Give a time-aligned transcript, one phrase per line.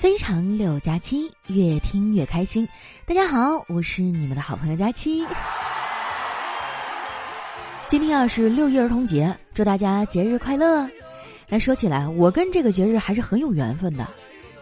[0.00, 2.66] 非常六加七，越听越开心。
[3.04, 5.22] 大家好，我是你们的好朋友佳期。
[7.86, 10.88] 今天啊是六一儿童节，祝大家节日快乐。
[11.50, 14.08] 来说起来，我跟这个节日还是很有缘分的，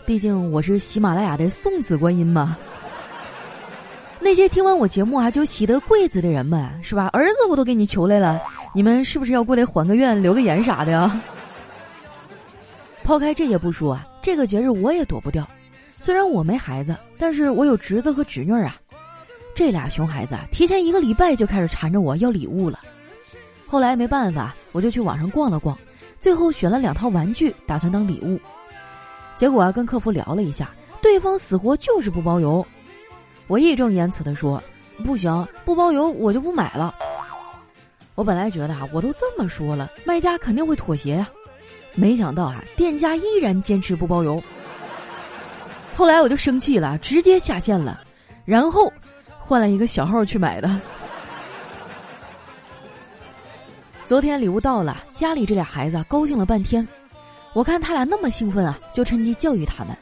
[0.04, 2.56] 毕竟我是喜马拉雅的送子观音嘛。
[4.18, 7.08] 那些听完我节目啊就喜得贵子的人们，是吧？
[7.12, 8.42] 儿子我都给你求来了，
[8.74, 11.20] 你们是不是要过来还个愿、留个言啥的呀？
[13.04, 14.04] 抛开这些不说啊。
[14.28, 15.48] 这个节日我也躲不掉，
[15.98, 18.78] 虽然我没孩子，但是我有侄子和侄女啊。
[19.54, 22.78] 这俩熊孩子啊，提前一个礼拜就开始缠着我要礼物了。
[23.66, 25.78] 后来没办法，我就去网上逛了逛，
[26.20, 28.38] 最后选了两套玩具，打算当礼物。
[29.34, 32.62] 结果啊，跟客服聊了一下，对方死活就是不包邮。
[33.46, 34.62] 我义正言辞的说
[35.06, 36.94] ：“不行，不包邮我就不买了。”
[38.14, 41.26] 我本来觉得啊，我都这么说了，卖家肯定会妥协呀。
[41.98, 44.40] 没想到啊，店家依然坚持不包邮。
[45.96, 48.00] 后来我就生气了，直接下线了，
[48.44, 48.92] 然后
[49.36, 50.80] 换了一个小号去买的。
[54.06, 56.86] 昨天礼物到了，家里这俩孩子高兴了半天。
[57.52, 59.96] 我看他俩那么兴奋啊，就趁机教育他们：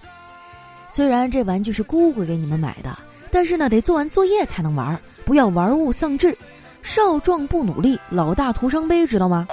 [0.88, 2.94] 虽然这玩具是姑姑给你们买的，
[3.30, 6.36] 但是呢，得做完作业才能玩，不要玩物丧志。
[6.82, 9.48] 少壮不努力，老大徒伤悲，知道吗？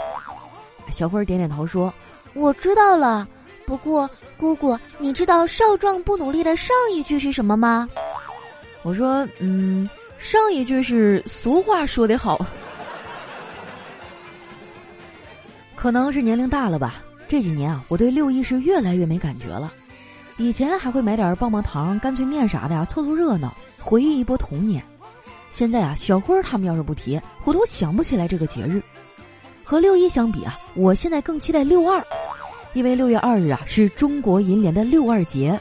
[0.91, 1.91] 小辉点点头说。
[2.33, 3.27] 我知道了，
[3.65, 7.87] 不过姑姑，你知道“少壮不努力”的上一句是什么吗？
[8.81, 12.45] 我说，嗯，上一句是俗话说得好，
[15.75, 17.01] 可能是年龄大了吧。
[17.27, 19.71] 这几年啊，我对六一是越来越没感觉了。
[20.37, 24.83] 以前还会买点棒棒糖、干脆面啥的呀，凑凑热闹，回忆一波童年。
[25.51, 28.81] 现在啊，小辉他们要是不提，我都想不起来这个节日。
[29.63, 32.03] 和六一相比啊，我现在更期待六二。
[32.73, 35.59] 因为六月二日啊是中国银联的六二节，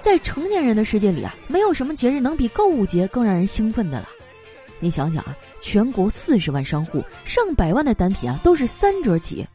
[0.00, 4.08] 在成年人的世界里啊，没有什么节日能比购物节更让人兴奋的了。
[4.78, 9.46] 你想想啊，全国四十万商户，上百万的单品啊都是三折起。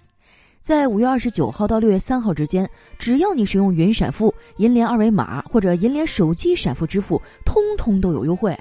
[0.62, 8.58] 在五月二十九号到六月三号之间，只要你使用云闪付、银联二维码或者银联手机闪付支付，通通都有优惠。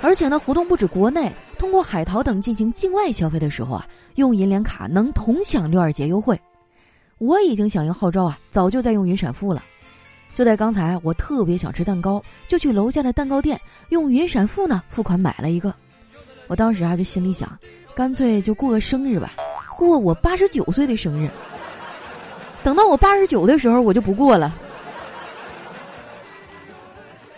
[0.00, 1.32] 而且呢，活动不止国内。
[1.58, 6.40] 通过海淘等进行境外消费的时候啊，用银联卡能同享六二节优惠。
[7.18, 9.62] 我已经响应号召啊，早就在用云闪付了。
[10.34, 15.74] 就在刚才，我特别想吃蛋糕，就去楼下的蛋糕店用云闪付呢付款买了一个。
[16.46, 17.58] 我当时啊就心里想，
[17.92, 19.32] 干脆就过个生日吧，
[19.76, 21.28] 过我八十九岁的生日。
[22.62, 24.54] 等到我八十九的时候，我就不过了。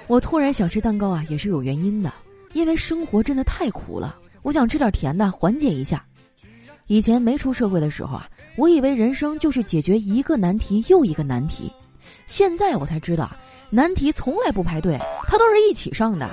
[0.06, 2.12] 我突然想吃蛋糕啊，也是有原因的。
[2.52, 6.04] 因为生活真的太苦了，我想吃点甜的缓解一下。
[6.86, 11.72] 以前没出社会的时候啊，我以为人生就是解决一个难题又一个难题，
[12.26, 13.30] 现在我才知道，
[13.70, 16.28] 难题从来不排队，它都是一起上的。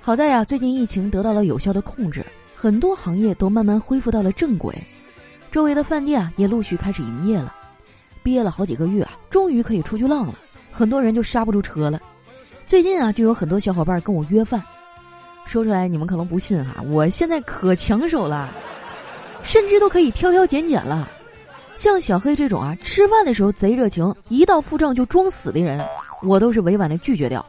[0.00, 2.24] 好在呀，最近疫情得到了有效的控制，
[2.54, 4.74] 很多行业都慢慢恢复到了正轨，
[5.50, 7.54] 周围的饭店啊也陆续开始营业了。
[8.22, 10.34] 憋了好几个月啊，终于可以出去浪了，
[10.70, 12.00] 很多人就刹不住车了。
[12.72, 14.58] 最近啊，就有很多小伙伴跟我约饭，
[15.44, 18.48] 说出来你们可能不信哈，我现在可抢手了，
[19.42, 21.06] 甚至都可以挑挑拣拣了。
[21.76, 25.84] 像小黑这种啊，吃饭的时候贼热情，一到付账就装死的人，
[26.22, 27.44] 我都是委婉的拒绝掉。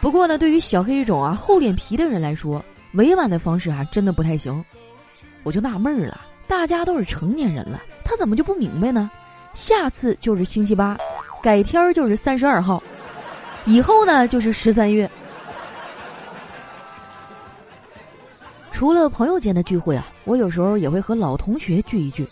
[0.00, 2.60] 不过呢，对于小黑这种啊厚脸皮的人来说，
[2.94, 4.64] 委婉的方式啊真的不太行。
[5.44, 9.08] 我就纳闷儿了，大家都是成年人了，他怎么就不明白呢？
[9.54, 10.98] 下次就是星期八，
[11.40, 12.82] 改天儿就是三十二号。
[13.68, 15.08] 以后呢，就是十三月。
[18.72, 22.26] 除了朋友间的聚会啊，我有时候也会和老同学聚一聚。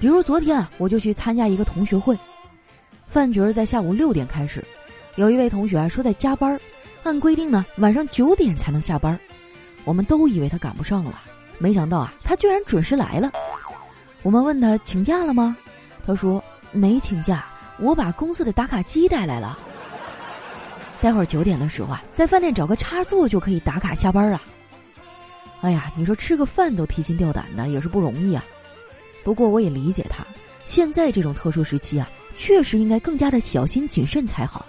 [0.00, 2.18] 比如昨天啊，我就去参加一个同学会，
[3.06, 4.64] 饭局儿在下午六点开始。
[5.14, 6.58] 有一位同学啊说在加班，
[7.04, 9.16] 按规定呢晚上九点才能下班。
[9.84, 11.14] 我们都以为他赶不上了，
[11.58, 13.30] 没想到啊他居然准时来了。
[14.24, 15.56] 我们问他请假了吗？
[16.04, 16.42] 他说
[16.72, 17.46] 没请假，
[17.78, 19.56] 我把公司的打卡机带来了。
[21.02, 24.40] 待会儿九点的时候啊，在饭店找个插座就可以打卡下班了。
[25.60, 28.44] 哎呀，你说吃个饭都提心吊胆的，也是不容易啊。
[29.24, 30.24] 不过我也理解他，
[30.64, 34.64] 现在这种特殊时期啊，确实应该更加的小心谨慎才好。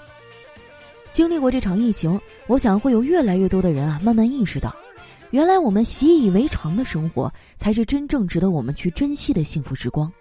[1.12, 4.76] 经历过这场疫情，我想会有越来越多的人啊，慢慢意识到，
[5.30, 10.12] 原来我们习以为常的生活，才是真正值得我们去珍惜的幸福时光。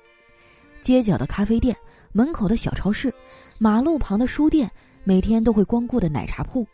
[0.82, 1.74] 街角的咖啡店，
[2.12, 3.10] 门口的小超市，
[3.56, 4.70] 马路旁的书店。
[5.04, 6.66] 每天都会光顾的奶茶铺，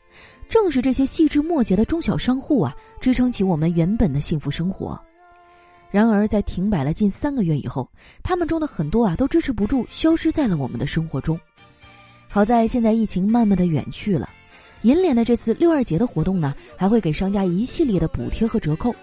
[0.49, 5.01] 正是这些细枝末节的中小商户啊，支撑起我们原本的幸福生活。
[5.91, 7.91] 然而，在停摆了近三个月以后，
[8.23, 11.39] 他们中的很多啊都支持不住，消失在了我们的生活中。
[12.29, 14.29] 好在现在疫情慢慢的远去了，
[14.83, 18.95] 银联的这次六二节的活动呢，还会给商家一系列的补贴和折扣。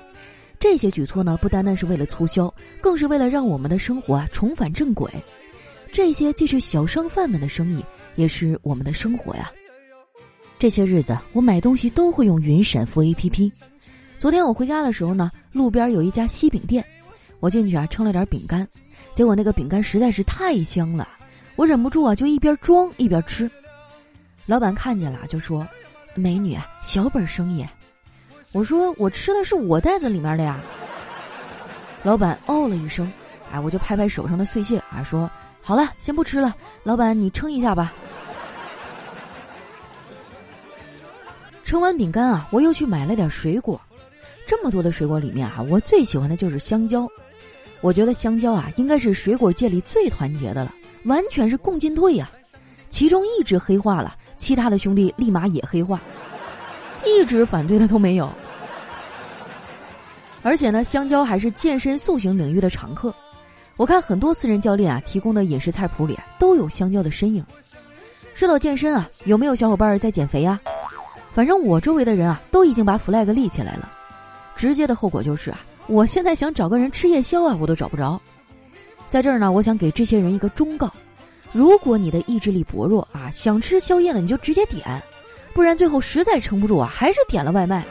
[0.60, 5.12] 这些举措呢，不单单是为了促销，更是为了让我们的生活啊重返正轨。
[5.92, 7.84] 这些既是小商贩们的生意，
[8.16, 9.52] 也是我们的生活呀。
[10.58, 13.52] 这些日子，我买东西都会用云闪付 APP。
[14.18, 16.84] 昨天我回家的时候呢，路边有一家西饼店，
[17.40, 18.68] 我进去啊称了点饼干，
[19.14, 21.08] 结果那个饼干实在是太香了，
[21.56, 23.52] 我忍不住啊就一边装一边吃。
[24.46, 25.68] 老板看见了就说
[26.16, 27.66] ：“美女，小本生意。”
[28.54, 30.60] 我说：“我吃的是我袋子里面的呀。”
[32.02, 33.12] 老板哦了一声，
[33.52, 35.30] 哎，我就拍拍手上的碎屑啊，说
[35.68, 37.92] ：“好了，先不吃了，老板你称一下吧。”
[41.66, 43.82] 称完饼干啊，我又去买了点水果。
[44.46, 47.08] 这么多的水果里面啊，我最喜欢的就是香蕉。
[47.82, 50.72] 我觉得香蕉啊，应该是水果界里最团结的了，
[51.06, 52.30] 完全是共进退呀。
[52.92, 56.00] 其中一只黑化了，其他的兄弟立马也黑化，
[57.04, 58.32] 一直反对的都没有。
[60.44, 63.12] 而且呢，香蕉还是健身塑形领域的常客。
[63.78, 67.44] 我看很多私人教练啊提供的饮食菜谱里都有香蕉的身影。
[68.34, 70.60] 说到健身啊，有没有小伙伴在减肥啊？
[71.34, 73.92] 反正我周围的人啊，都已经把 flag 立起来了。
[74.56, 78.20] 直接的后果就是啊，我现在想找个人吃夜宵啊，我都找不着。
[79.10, 80.90] 在这儿呢，我想给这些人一个忠告：
[81.52, 84.84] 如果你的意志力薄弱啊，想吃宵夜呢，你就直接点；
[85.54, 87.86] 不然最后实在撑不住啊，还是点了外卖，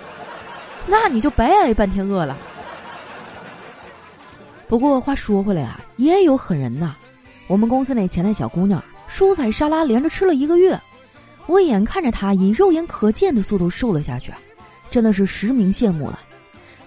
[0.86, 2.36] 那你就白挨半天饿了。
[4.74, 6.96] 不过话说回来啊，也有狠人呐。
[7.46, 10.76] 我们公司那前台小姑娘，蔬菜沙拉连着吃了一个月。
[11.46, 14.38] 我眼看着她以肉眼可见的速度瘦了下去啊，
[14.90, 16.18] 真的是实名羡慕了。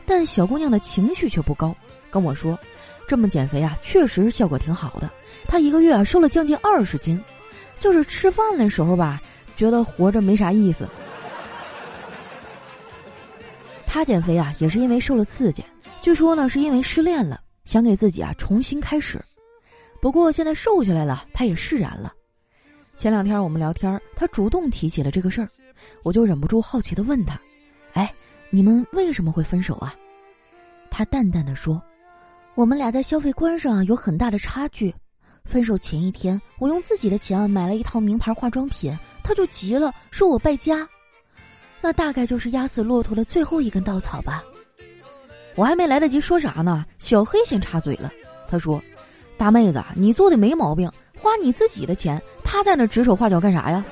[0.05, 1.73] 但小姑娘的情绪却不高，
[2.11, 2.59] 跟我说
[3.07, 5.09] ：“这么减肥啊，确实效果挺好的。
[5.47, 7.17] 她一个月啊瘦了将近二十斤，
[7.79, 9.21] 就是吃饭的时候吧，
[9.55, 10.85] 觉得活着没啥意思。”
[13.87, 15.63] 她减肥啊，也是因为受了刺激，
[16.01, 19.23] 据说呢是因为失恋了，想给自己啊重新开始。
[20.01, 22.13] 不过现在瘦下来了，她也释然了。
[22.95, 25.49] 前两天我们聊天，他主动提起了这个事儿，
[26.01, 27.39] 我就忍不住好奇的问他
[27.93, 28.11] ：“哎，
[28.49, 29.93] 你们为什么会分手啊？”
[30.89, 31.79] 他淡淡的说
[32.55, 34.91] ：“我们俩在消费观上有很大的差距。
[35.45, 40.87] 分手前一天，我用自己的钱买了一套名牌化妆品，他就急了，说我败家。
[41.81, 44.43] 那大概就是压死骆驼的最后一根稻草吧。”
[45.57, 48.11] 我还没来得及说啥呢，小黑先插嘴了，
[48.47, 48.79] 他说
[49.37, 50.87] ：“大妹子，你做的没毛病，
[51.19, 53.83] 花你自己的钱。”他在那指手画脚干啥呀？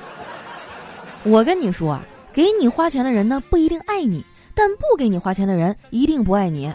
[1.24, 4.24] 我跟你说啊，给你花钱的人呢不一定爱你，
[4.54, 6.72] 但不给你花钱的人一定不爱你。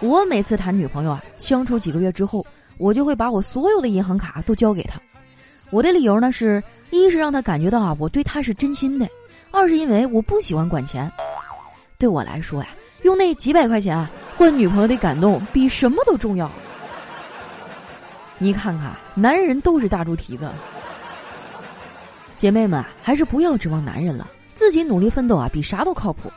[0.00, 2.44] 我每次谈女朋友啊，相处几个月之后，
[2.76, 5.00] 我就会把我所有的银行卡都交给他。
[5.70, 6.60] 我的理由呢是
[6.90, 9.08] 一是让他感觉到啊我对他是真心的，
[9.52, 11.08] 二是因为我不喜欢管钱。
[11.98, 12.68] 对我来说呀，
[13.02, 16.50] 用那几百块钱啊换女朋友的感动比什么都重要。
[18.38, 20.50] 你看看，男人都是大猪蹄子。
[22.36, 26.30] 姐妹们，还是不要指望男人了，自己努力奋斗啊，比啥都靠谱。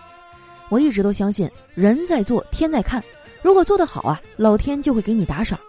[0.69, 3.03] 我一直都相信，人在做，天在看。
[3.43, 5.59] 如果做得好啊，老天就会给你打赏。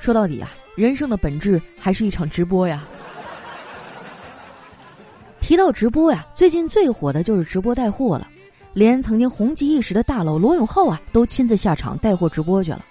[0.00, 2.82] 说到底啊，人生的本质还是一场直播呀。
[5.40, 8.26] 提到直播呀，最近最火的就是直播带货了，
[8.74, 12.84] 连曾经红极一时的大佬罗永浩啊，都亲自下场带货直播去了。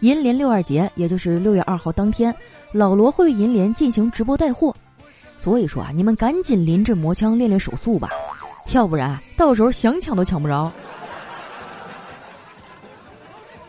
[0.00, 2.34] 银联六二节，也就是六月二号当天，
[2.72, 4.74] 老罗会为银联进行直播带货，
[5.36, 8.10] 所以说啊，你们赶紧临阵磨枪练练手速吧，
[8.72, 10.70] 要不然到时候想抢都抢不着。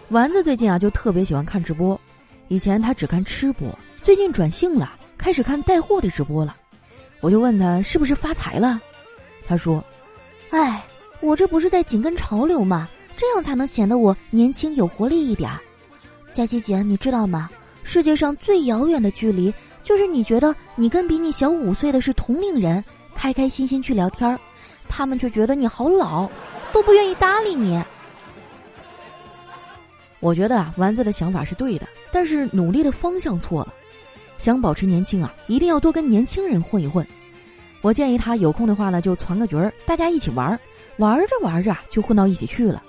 [0.09, 1.99] 丸子最近啊就特别喜欢看直播，
[2.47, 3.67] 以前他只看吃播，
[4.01, 6.55] 最近转性了，开始看带货的直播了。
[7.21, 8.79] 我就问他是不是发财了，
[9.47, 9.83] 他说
[10.51, 10.83] ：“哎，
[11.25, 12.87] 我这不是在紧跟潮流吗？
[13.17, 15.59] 这样才能显得我年轻有活力一点儿。”
[16.31, 17.49] 佳琪姐，你知道吗？
[17.83, 22.83] 世界上最遥远的距离，就是你觉得你跟比你小五岁的是同龄人，
[23.15, 24.39] 开开心心去聊天儿，
[24.87, 26.29] 他们却觉得你好老，
[26.71, 27.81] 都不愿意搭理你。
[30.19, 33.73] 我觉得啊，丸子的想法是对的，但是努力的方向错了。
[34.37, 37.05] 想保持年轻啊，一定要多跟年轻人混一混。
[37.85, 40.59] 我建议他有空的话呢，就攒个局儿，大家一起玩儿，
[40.97, 42.81] 玩着玩着就混到一起去了。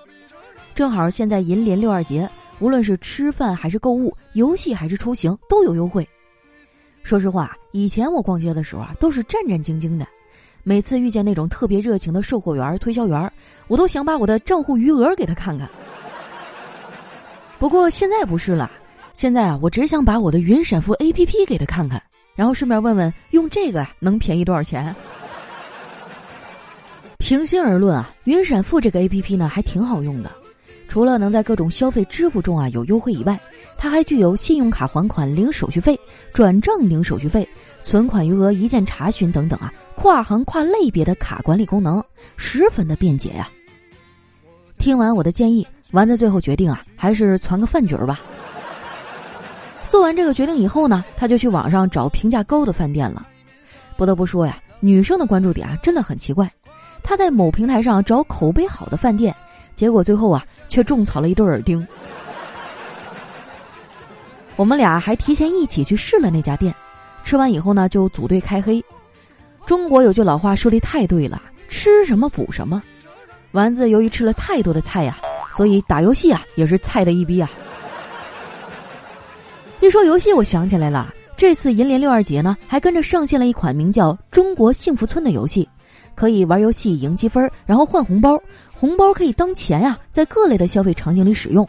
[0.75, 2.27] 正好现在银联六二节。
[2.61, 6.09] 无论是吃饭还是购物，游戏还是出行，都有优惠。
[7.03, 10.07] 说实话，以前我逛街的时候啊，都是战战兢兢的。
[10.63, 13.31] 每次遇见那种特别热情的售货员、推销员，
[13.69, 15.69] 我都想把我的账户余额给他看看。
[17.59, 18.71] 不过现在不是了，
[19.13, 22.03] 现在啊，我只想把我的云闪付 A P P 给他看看，
[22.37, 24.95] 然后顺便问问用这个能便宜多少钱。
[27.19, 30.31] 平心而论啊，云闪付这个 A P P 呢还挺好用的，
[30.87, 33.37] 除了能在各种消费支付中啊有优惠以外，
[33.77, 35.99] 它还具有信用卡还款零手续费、
[36.33, 37.49] 转账零手续费、
[37.83, 42.05] 存款余额一键查询等等啊，跨行跨类别的卡管理功能，
[42.37, 43.49] 十分的便捷呀。
[44.79, 45.67] 听完我的建议。
[45.93, 48.21] 丸子最后决定啊，还是攒个饭局儿吧。
[49.97, 53.27] 做完这个决定以后呢，他就去网上找评价高的饭店了。
[53.97, 56.53] 不得不说呀，女生的关注点啊真的很奇怪。
[57.03, 59.35] 他在某平台上找口碑好的饭店，
[59.75, 61.85] 结果最后啊却种草了一对耳钉。
[64.57, 66.75] 我们俩还提前一起去试了那家店，
[67.25, 68.85] 吃完以后呢就组队开黑。
[69.65, 72.83] 中国有句老话说的太对了，吃什么补什么。
[73.53, 75.17] 丸子由于吃了太多的菜呀。
[75.51, 77.51] 所以打游戏啊也是菜的一逼啊！
[79.81, 85.69] 一说游戏，我想起来了，这次银联六二节呢，还跟着上线了一款名叫《中国幸福村》的游戏，
[86.15, 88.41] 可以玩游戏赢积分，然后换红包，
[88.75, 91.67] 红包可以当钱呀，在各类的消费场景里使用。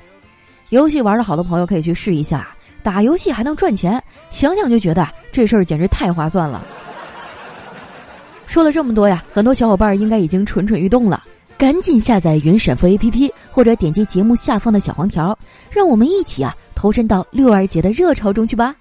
[0.69, 2.47] 游戏玩的好的朋友可以去试一下，
[2.81, 6.65] 打游戏还能赚钱，想想就觉得这事儿简直太划算了。
[8.47, 11.23] 说了这么多呀，很多小伙伴应该已经蠢蠢欲动了。
[11.57, 15.37] 赶紧下载云闪付 APP，或者点击节目下方的小黄条，
[15.71, 18.75] 让我们一起啊投身到六二节的热潮中去吧。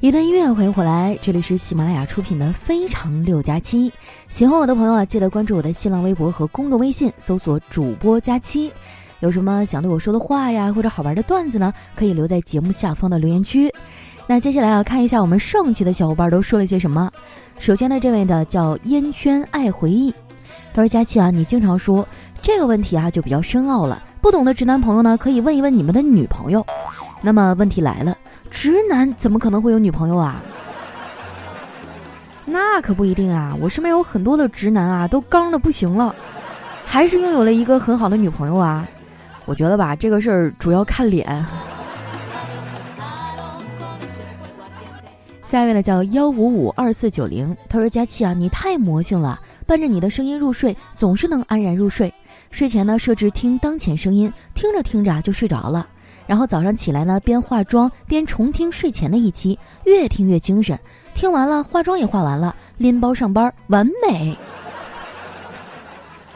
[0.00, 3.90] 一段音乐，欢迎回来，这里是喜马拉雅出品的《非常六加七》。
[4.30, 8.72] 喜欢我的朋友啊，记得关注我的新浪微博和公众微信，搜索“主播佳期”。
[9.20, 11.70] 有什么想对我说的话呀，或者好玩的段子呢？
[11.94, 13.70] 可以留在节目下方的留言区。
[14.26, 17.10] 那接下来啊，看一下我们上期的小伙伴都说了些什么。
[17.58, 20.10] 首先呢，这位呢叫烟圈爱回忆，
[20.72, 22.08] 他说：“佳期啊，你经常说
[22.40, 24.02] 这个问题啊，就比较深奥了。
[24.22, 26.64] 不懂的直男朋友呢，可以问一问你们的女朋友。
[27.20, 28.16] 那么问题来了。”
[28.50, 30.42] 直男怎么可能会有女朋友啊？
[32.44, 33.56] 那可不一定啊！
[33.60, 36.12] 我身边有很多的直男啊，都刚的不行了，
[36.84, 38.88] 还是拥有了一个很好的女朋友啊。
[39.44, 41.46] 我觉得吧，这个事儿主要看脸。
[45.44, 52.12] 下一位呢叫幺五五二四九零，他说：“佳琪啊，你太魔性了，伴着你的声音入睡，总是能安然入睡。
[52.50, 55.86] 睡前呢设置听当前声音，听着听着就睡着了。”
[56.30, 60.78] 然后早上起来呢，边化妆边重听睡前的一期，越听越精神。
[61.12, 64.38] 听完了，化妆也化完了，拎包上班，完美。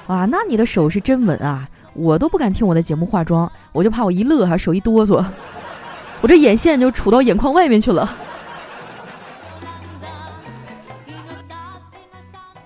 [0.08, 1.68] 哇，那你的手是真稳啊！
[1.92, 5.24] 我都不敢听我的节目化妆，我就怕我一乐哈手一哆嗦，
[6.22, 8.18] 我这眼线就杵到眼眶外面去了。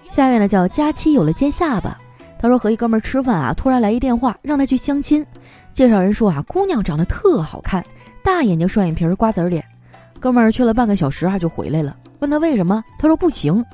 [0.08, 1.94] 下面呢叫佳期有了尖下巴，
[2.40, 5.26] 他说和一哥们吃饭啊，突然来一电话，让他去相亲。
[5.73, 7.85] 介绍人说啊，姑娘长得特好看，
[8.23, 9.65] 大眼睛、双眼皮、瓜子脸。
[10.21, 11.97] 哥们儿去了半个小时啊，就回来了。
[12.19, 13.65] 问他为什么，他说不行。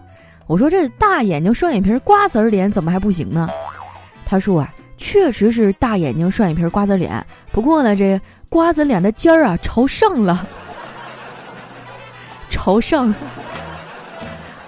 [0.46, 3.48] 我说这大眼睛、双眼皮、瓜子脸怎么还不行呢？
[4.26, 8.20] 他说啊，确实是大眼睛、双眼皮、瓜子脸，不过呢，这
[8.50, 10.46] 瓜子脸的尖儿啊朝上了，
[12.50, 13.14] 朝上。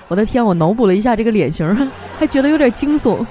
[0.08, 3.26] 我的天，我脑补了一下这个脸型，还觉得有点惊悚。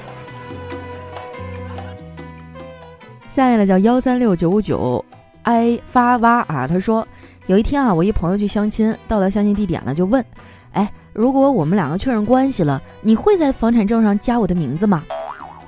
[3.35, 5.03] 下面呢叫幺三六九五九
[5.43, 7.05] ，i 发哇啊，他说
[7.47, 10.23] 有一天啊，我一朋友去相亲，到了相亲地点了，就问，
[10.71, 15.03] 哎，如果我们两个确认关系了，你会在房产证上加我的名字吗？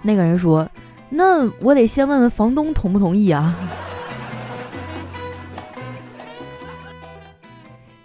[0.02, 0.66] 那个人说，
[1.10, 3.54] 那我得先问问房东同不同意啊。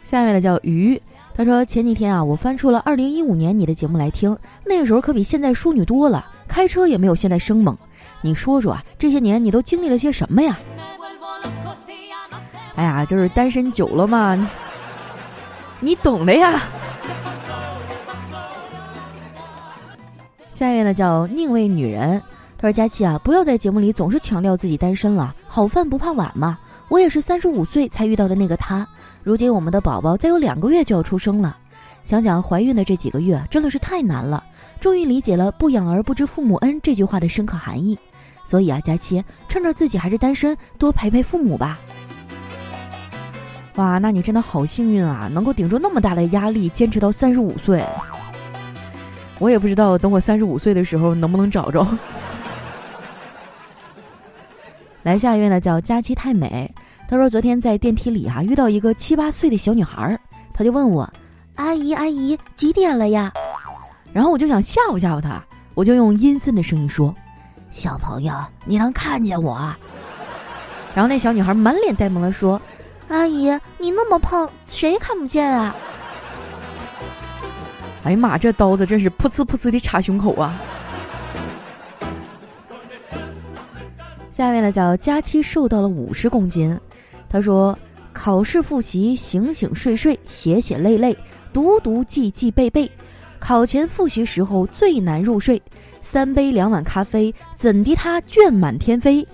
[0.02, 1.00] 下面呢叫鱼，
[1.36, 7.78] 他说前几天啊，我翻出了二零一五年你的节目来听，那个时候可比现在淑女多了，开车也没有现在生猛。
[8.22, 10.58] 你说说啊，这些年你都经历了些什么呀？
[12.76, 14.48] 哎呀，就是单身久了嘛，
[15.80, 16.62] 你懂的呀。
[20.50, 22.22] 下一位呢叫宁为女人，
[22.56, 26.56] 他说：“佳琪啊，不要在节目里总是强调自己单身了，好饭不怕晚嘛。
[26.88, 28.86] 我也是三十五岁才遇到的那个他，
[29.24, 31.56] 如今我们的宝宝再有两个月就要出生了，
[32.04, 34.44] 想想怀孕的这几个月真的是太难了，
[34.78, 37.98] 终于理解了‘不养儿不知父母恩’这句话的深刻含义。”
[38.44, 41.78] 所以啊，佳期趁着自己还是单身，多陪陪父母吧。
[43.76, 47.82] 哇，那你真的好幸运啊，能够顶住那么大的压力，坚持到三十五岁。
[49.38, 51.86] 我也不知道等我三十五岁的时候能不能找着。
[55.02, 56.72] 来下一位呢，叫佳期太美。
[57.08, 60.18] 他说昨天在电梯里啊遇到一个七八岁的小女孩，
[60.54, 61.10] 他就问我
[61.56, 63.32] ：“阿姨阿姨，几点了呀？”
[64.12, 65.42] 然后我就想吓唬吓唬他，
[65.74, 67.14] 我就用阴森的声音说
[67.72, 68.32] ：“小朋友，
[68.64, 69.74] 你能看见我？”
[70.94, 72.60] 然后那小女孩满脸呆萌的说
[73.08, 73.48] ：“阿姨，
[73.78, 75.74] 你那么胖，谁看不见啊？”
[78.04, 80.54] 哎呀妈，这刀子真是噗呲噗呲的插胸口啊！
[84.30, 86.78] 下面呢叫佳期瘦到了五十公斤，
[87.28, 87.78] 他说
[88.12, 91.16] ：“考试复习，醒醒睡睡，写写累累，
[91.52, 92.90] 读读记记背背。
[93.38, 95.62] 考前复习时候最难入睡，
[96.12, 99.26] 三杯两碗咖啡，怎敌他卷满天飞？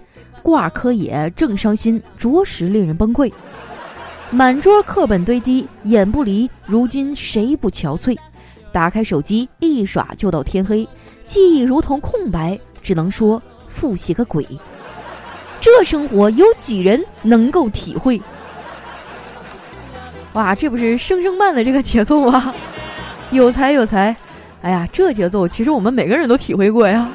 [0.43, 3.33] 挂科也正伤心，着实令人崩溃。
[4.31, 8.17] 满桌课本堆积，眼不离，如今谁不憔悴？”
[8.71, 10.89] 打开手机一耍就到天黑，
[11.25, 14.47] 记忆如同空白，只能说复习个鬼。
[15.61, 18.23] 这生活有几人能够体会？
[20.35, 22.55] 哇，这不是声声慢的这个节奏啊！
[23.33, 24.15] 有才有才，
[24.63, 27.09] 哎呀，这节奏其实我们每个人都体会过呀。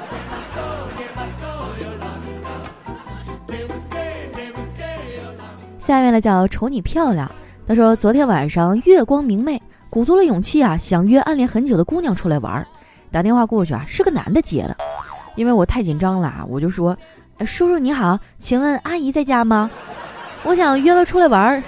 [5.79, 7.29] 下面呢叫瞅你漂亮，
[7.67, 9.61] 他说昨天晚上月光明媚。
[9.89, 12.65] 鼓足了勇气啊，想约暗恋很久的姑娘出来玩，
[13.11, 14.75] 打电话过去啊，是个男的接的，
[15.35, 16.97] 因为我太紧张了啊，我就说
[17.45, 19.69] ：“叔叔你好，请问阿姨在家吗？
[20.41, 21.63] 我想约她出来玩。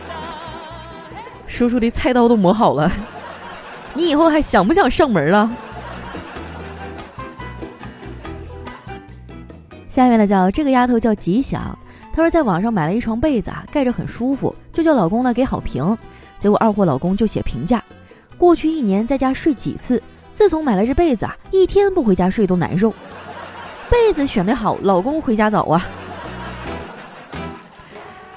[1.48, 2.92] ”叔叔的菜刀都磨好了，
[3.94, 5.50] 你以后还想不想上门了？
[9.88, 11.76] 下面呢叫这个丫头叫吉祥，
[12.12, 15.96] 她说在网上买了一床被子啊，盖着很舒服，就叫老公呢给好评。
[16.38, 17.82] 结果二货老公就写评价，
[18.38, 22.94] 过去一年在家睡几次，自从买了这被子啊，一天不回家睡都难受。
[23.90, 25.86] 被子选的好，老公回家早啊。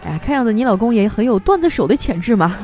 [0.06, 2.58] 哎，看样子你老公也很有段子手的潜质嘛。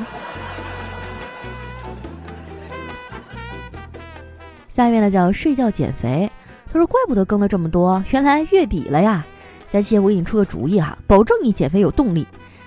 [4.80, 6.30] 下面呢叫睡觉减肥，
[6.72, 9.22] 他说怪不得更了这么多，原来月底了呀。
[9.68, 12.26] 佳琪，我给你出个主意哈，保证你减肥有动力。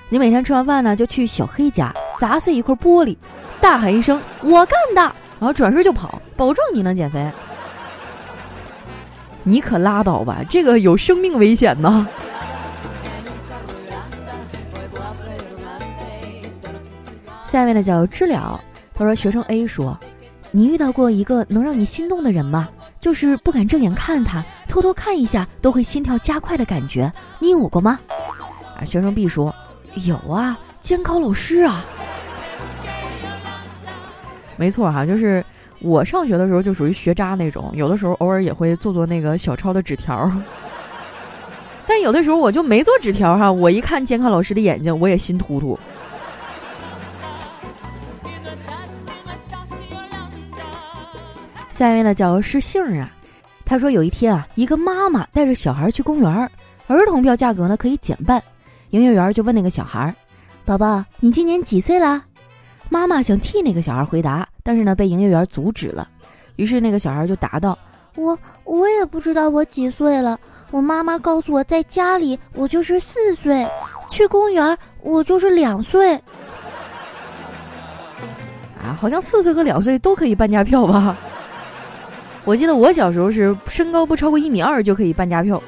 [0.10, 3.18] 你每天吃完饭呢，就去小黑家砸碎一块玻璃，
[3.60, 5.02] 大喊一声“我干的”，
[5.42, 7.28] 然后转身就跑，保证你能减肥。
[9.42, 12.08] 你可拉倒吧，这个有生命危险呢。
[17.44, 20.00] 下面的叫知了，他说：“学生 A 说，
[20.56, 22.70] 你遇到过一个能让你心动的人吗？
[23.00, 28.00] 就是不敢正眼看他，偷偷看一下都会心跳加快的感觉，你有过吗？”
[28.80, 29.54] 啊，学生 B 说。
[30.06, 31.84] 有啊，监考老师啊，
[34.58, 35.44] 没错哈，就是
[35.82, 40.32] 我上学的时候就属于学渣那种，有的时候偶尔也会做做那个小抄的纸条，
[41.88, 45.78] 但有的时候我就没做纸条哈，我一看监考老师的眼睛，我也心突突。
[51.84, 53.12] 下面呢叫是杏啊，
[53.66, 56.50] 他说有一天啊，一个妈妈带着小孩去公园，
[56.88, 58.42] 儿童票价格呢可以减半。
[58.92, 60.16] 营业员就问那个小孩
[60.64, 62.24] ：“宝宝，你今年几岁啦？”
[62.88, 66.08] 妈妈想替那个小孩回答，但是呢被营业员阻止了。
[66.56, 67.78] 于是那个小孩就答道
[68.16, 70.40] ：“我我也不知道我几岁了。
[70.72, 73.68] 我妈妈告诉我在家里我就是四岁，
[74.10, 76.16] 去公园我就是两岁。”
[78.82, 81.18] 啊，好像四岁和两岁都可以半价票吧？
[82.46, 85.62] 我记得我小时候是身高不超过一米二就可以办家票。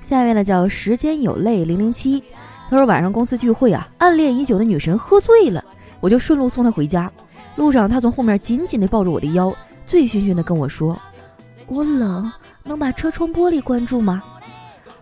[0.00, 2.22] 下一位呢叫时间有泪零零七，
[2.70, 5.64] 他说晚上公司聚会啊，暗恋已久的女神喝醉了，
[6.00, 7.10] 我就顺路送她回家。
[7.56, 9.54] 路上她从后面紧紧的抱着我的腰，
[9.86, 10.96] 醉醺醺的跟我说
[11.66, 12.30] ：“我冷，
[12.62, 14.22] 能把车窗玻璃关住吗？”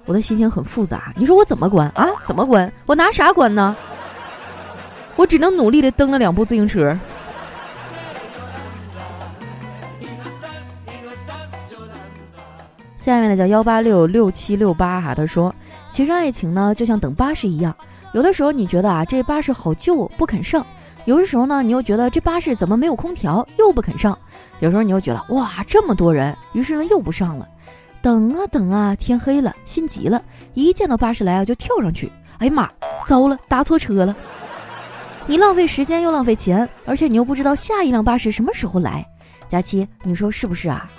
[0.07, 2.09] 我的心情很复杂，你说我怎么关啊？
[2.25, 2.73] 怎么关？
[2.87, 3.77] 我拿啥关呢？
[5.17, 6.97] 我只能努力的蹬了两部自行车。
[12.97, 15.53] 下面呢叫幺八六六七六八哈，他说，
[15.91, 17.77] 其实爱情呢就像等巴士一样，
[18.13, 20.65] 有的时候你觉得啊这巴士好旧不肯上，
[21.05, 24.17] 有的时候呢你又觉得这巴士怎么没有空调又不肯上，
[24.61, 27.49] 有时候你又觉得哇这么多人，于是呢又不上了，
[28.01, 30.23] 等啊等啊天黑了心急了，
[30.55, 32.71] 一见到巴士来啊就跳上去，哎呀妈，
[33.05, 34.15] 糟了搭错车了，
[35.27, 39.07] 你浪费时间又浪费钱，而且你又不知道下一辆巴士什么时候来，
[39.49, 40.91] 佳期你说是不是啊？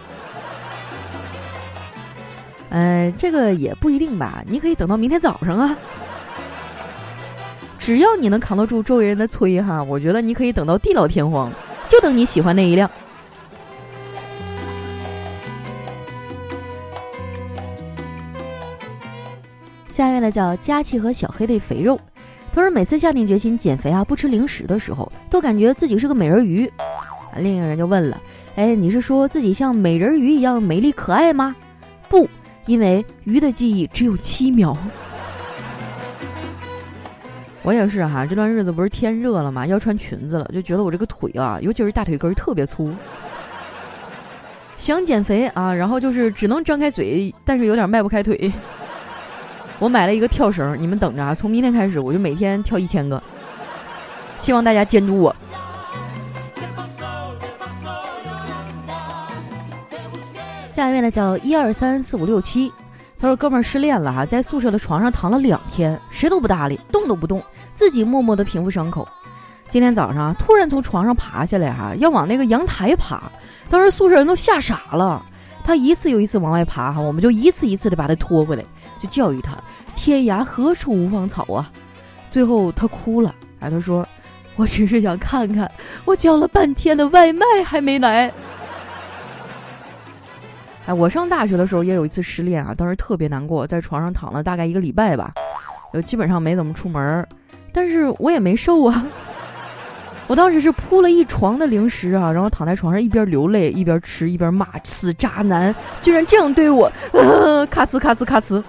[2.70, 5.78] 呃，这个也不一定吧，你可以等到明天早上啊。
[7.78, 11.52] 只要你能扛得住周围人的催哈，我觉得你可以等到地老天荒，
[11.90, 12.90] 就等你喜欢那一辆。
[19.90, 22.00] 下一位呢叫佳琪和小黑的肥肉，
[22.54, 26.72] 他说每次下定决心减肥啊，不吃零食的时候，都感觉自己是个美人鱼。
[27.38, 28.22] 另一个人就问了，
[28.56, 31.56] 哎，你是说自己像美人鱼一样美丽可爱吗？
[32.08, 32.30] 不，
[32.68, 34.78] 因为鱼的记忆只有七秒。
[37.64, 42.94] 我也是哈，这段日子不是天热了嘛，要穿裙子了，就觉得我这个腿啊，尤其是大腿根特别粗。
[44.78, 48.52] 想减肥啊，然后就是只能张开嘴，但是有点迈不开腿。
[49.80, 51.36] 我买了一个跳绳，你们等着啊！
[51.36, 53.22] 从明天开始，我就每天跳一千个。
[54.38, 55.36] 希望大家监督我。
[60.70, 62.72] 下一位呢，叫一二三四五六七。
[63.20, 67.42] 他说：“哥们儿失恋了哈，在宿舍的床上躺了两天，谁都不搭理，动都不动，
[67.74, 69.08] 自己默默的平复伤口。
[69.70, 73.24] 今天早上突然从床上爬下来哈，要往那个阳台爬，
[73.70, 75.26] 当时宿舍人都吓傻了。
[75.64, 78.64] 他一次又一次往外爬哈，我们就一次一次的把他拖回来。”
[79.00, 79.58] 就教育他，
[79.96, 81.70] 天涯何处无芳草啊！
[82.30, 84.08] 最后他哭了，哎，他说
[84.56, 85.70] ：“我只是想看看，
[86.06, 88.32] 我叫了半天的外卖还没来。”
[90.88, 95.34] 哎，我上大学的时候也有一次失恋啊，当时特别难过，在床上躺了大概一个礼拜吧，
[95.92, 97.28] 呃，基本上没怎么出门，
[97.74, 99.06] 但是我也没瘦啊。
[100.28, 106.92] 我当时是铺了一床的零食啊，然后躺在床上一边流泪一边吃一边骂：“死渣男，居然这样对我！”
[107.70, 108.64] 咔呲咔呲咔呲。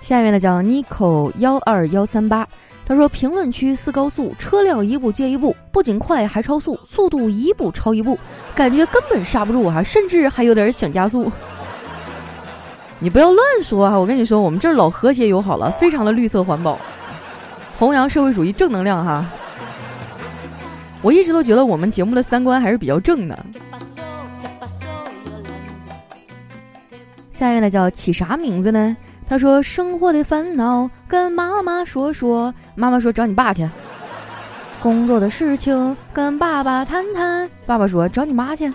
[0.00, 2.46] 下面呢叫 Nico 幺二幺三八，
[2.84, 8.18] 他说评论区四高速车辆一步接一步，不仅快还超速，速度一步超一步，
[8.54, 11.30] 感觉根本刹不住哈，甚至还有点想加速。
[13.04, 16.78] 你不要乱说哈，我跟你说，我们这儿老和谐友好了，非常的绿色环保，
[17.76, 19.26] 弘扬社会主义正能量哈。
[21.02, 23.38] 我一直都觉得我们节目的三观还是比较正的。
[27.30, 28.96] 下面呢叫起啥名字呢？
[29.28, 33.68] 他说：“生活的烦恼跟妈妈说说。”妈妈说：“找你爸去。”
[34.80, 37.46] 工作的事情跟爸爸谈谈。
[37.66, 38.72] 爸爸说：“找你妈去。”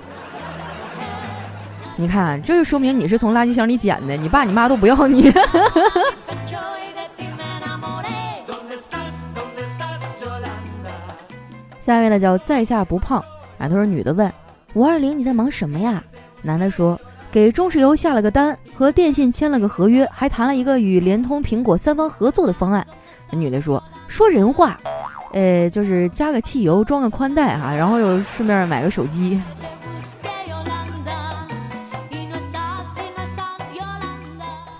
[2.00, 5.30] 你看，这就说明你是从垃圾箱里捡的，你爸你妈都不要你。
[11.82, 13.20] 下一位呢叫在下不胖。
[13.58, 14.32] 啊，他说女的问
[14.76, 16.02] ：“五二零你在忙什么呀？”
[16.42, 16.98] 男的说。
[17.32, 22.84] 给中石油下了个单，和电信签了个合约，还谈了一个与联通、苹果三方合作的方案。
[23.30, 24.80] 女的说：“说人话，
[25.34, 29.40] 呃，就是加个汽油，装个宽带哈，然后又顺便买个手机。”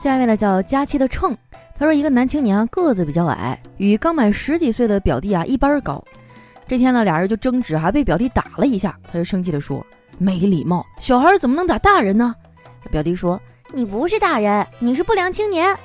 [0.02, 1.36] 下面呢叫佳期的秤，
[1.78, 6.02] 他说一个男青年啊个子比较矮，与刚满十几岁的表弟啊一般高。
[6.70, 9.86] 这天呢俩人就争执，还被表弟打了一下，他就生气的说。
[10.18, 12.34] 没礼貌，小孩怎么能打大人呢？
[12.90, 13.40] 表弟说
[13.74, 15.76] ：“你不是大人，你是不良青年。”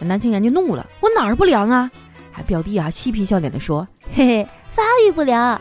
[0.00, 1.90] 男青年就怒了：“我哪儿不良啊？”
[2.32, 5.60] 还表弟啊，嬉皮笑脸的说：“嘿嘿，发育不良。”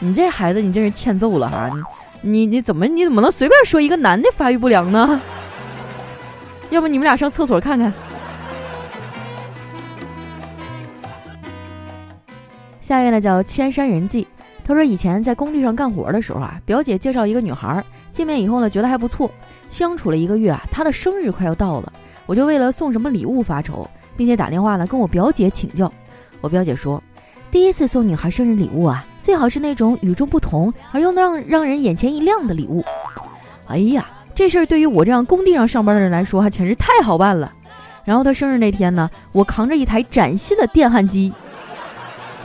[0.00, 1.70] 你这孩子，你真是欠揍了哈！
[2.20, 5.20] 你你你怎么你怎么能随便说一个男的发育不良呢？
[6.70, 7.92] 要不你们俩上厕所看看。
[12.80, 14.26] 下一位呢，叫千山人迹。
[14.64, 19.30] 他说：“以前在工地上干活的时候啊，表姐介绍一个女孩，见面以后呢，觉得还不错，
[19.70, 21.92] 相处了一个月啊，她的生日快要到了，
[22.26, 25.90] 我就为了送什么礼物发愁，并且打电话呢跟我表姐请教。
[26.42, 27.02] 我表姐说，
[27.50, 32.84] 第一次送女孩生日礼物啊，最好是那种与众不同而又能让让人眼前一亮的礼物。
[33.68, 34.06] 哎呀，
[34.38, 37.52] 这事儿对于我这样工地上上班的人来说，哈，简直太好办了。
[38.04, 41.32] 然后他生日那天呢，我扛着一台崭新的电焊机。”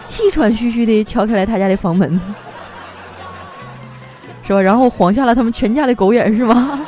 [0.04, 2.20] 气喘吁吁地敲开了他家的房门，
[4.42, 4.60] 是吧？
[4.60, 6.82] 然后晃瞎了他们全家的狗眼，是吗？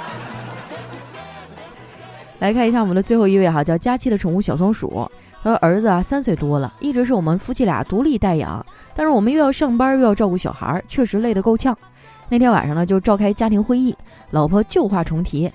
[2.40, 5.08] 来看一下我们的最后一位哈，叫佳期的宠物小松鼠。
[5.44, 8.66] 他说儿子啊三岁多了，一直是我们夫妻俩独立带养，
[8.96, 11.78] 但是我们又要上班又要照顾小孩，确实累得够呛。
[12.28, 13.96] 那天晚上呢，就召开家庭会议，
[14.32, 15.52] 老婆旧话重提：“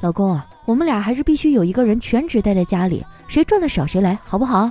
[0.00, 4.70] 老公啊，我们俩还是必须有一个人全职待在家里，谁赚的少谁来，好不好？”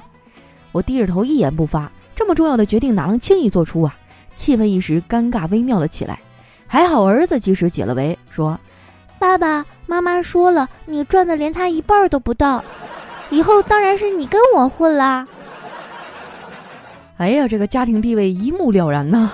[0.74, 1.90] 我低着头一言不发。
[2.16, 3.96] 这么重要的决定哪能轻易做出啊？
[4.34, 6.20] 气氛一时尴尬微妙了起来。
[6.68, 8.60] 还好儿子及时解了围，说
[9.20, 12.64] ：“爸爸妈妈说了，你赚的连他一半都不到，
[13.30, 15.28] 以后当然是你跟我混啦。”
[17.18, 19.32] 哎呀，这个家庭地位一目了然呐。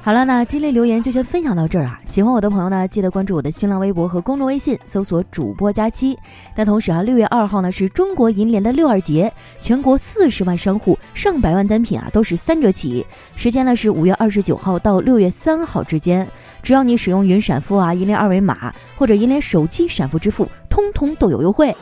[0.00, 2.00] 好了，那今天留言就先分享到这儿啊！
[2.06, 6.18] 喜欢我的朋友呢，记得关注我的新浪微博和公众微信，搜索“主播佳期”。
[6.56, 9.30] 那同时啊，六月二号呢是中国银联的六二节，
[9.60, 13.04] 全国四十万商户上百万单品啊都是三折起，
[13.36, 16.26] 时间呢是五月二十九号到六月三号之间。
[16.62, 21.76] 只要你使用云闪付啊、银联二维码或者银联手机闪付支付，通通都有优惠。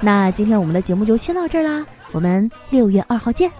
[0.00, 3.50] 那今天我们的节目就先到这儿啦，我们六月二号见。